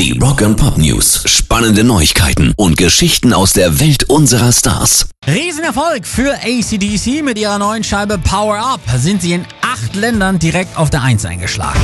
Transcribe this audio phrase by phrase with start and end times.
[0.00, 1.24] Die Rock and Pop News.
[1.26, 5.10] Spannende Neuigkeiten und Geschichten aus der Welt unserer Stars.
[5.26, 8.80] Riesenerfolg für ACDC mit ihrer neuen Scheibe Power Up.
[8.96, 11.78] Sind sie in acht Ländern direkt auf der Eins eingeschlagen.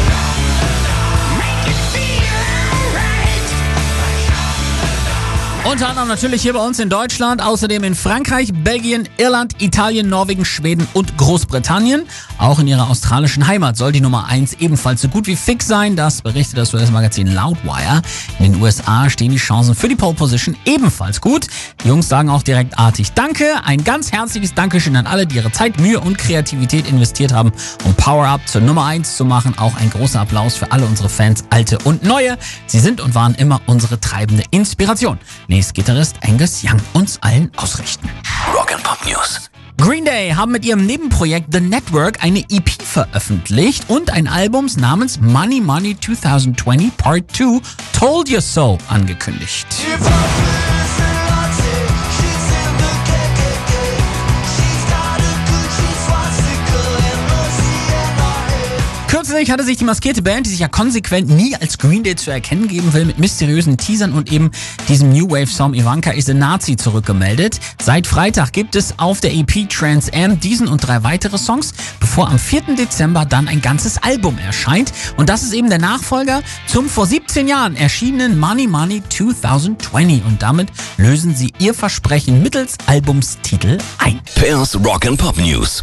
[5.69, 10.45] Unter anderem natürlich hier bei uns in Deutschland, außerdem in Frankreich, Belgien, Irland, Italien, Norwegen,
[10.45, 12.05] Schweden und Großbritannien.
[12.39, 15.97] Auch in ihrer australischen Heimat soll die Nummer 1 ebenfalls so gut wie fix sein.
[15.97, 18.01] Das berichtet das US-Magazin Loudwire.
[18.39, 21.49] In den USA stehen die Chancen für die Pole Position ebenfalls gut.
[21.83, 23.47] Die Jungs sagen auch direkt artig Danke.
[23.65, 27.51] Ein ganz herzliches Dankeschön an alle, die ihre Zeit, Mühe und Kreativität investiert haben,
[27.85, 29.59] um Power Up zur Nummer 1 zu machen.
[29.59, 32.39] Auch ein großer Applaus für alle unsere Fans, alte und neue.
[32.67, 35.19] Sie sind und waren immer unsere treibende Inspiration.
[35.49, 38.11] Nächst Gitarrist Angus Young uns allen ausrichten.
[38.55, 39.51] Rock and Pop News.
[39.79, 45.19] Green Day haben mit ihrem Nebenprojekt The Network eine EP veröffentlicht und ein Album namens
[45.19, 47.61] Money Money 2020 Part 2
[47.99, 49.67] Told You So angekündigt.
[59.09, 62.33] Kürzlich hatte sich die maskierte Band, die sich ja konsequent nie als Green Day zu
[62.33, 64.51] erkennen geben will, mit mysteriösen Teasern und eben
[64.89, 67.61] diesem New Wave Song Ivanka is a Nazi zurückgemeldet.
[67.81, 72.29] Seit Freitag gibt es auf der EP Trans Am diesen und drei weitere Songs, bevor
[72.29, 72.75] am 4.
[72.77, 74.93] Dezember dann ein ganzes Album erscheint.
[75.17, 80.25] Und das ist eben der Nachfolger zum vor 17 Jahren erschienenen Money Money 2020.
[80.25, 84.21] Und damit lösen sie ihr Versprechen mittels Albumstitel ein.
[84.35, 85.81] Pairs Rock and Pop News.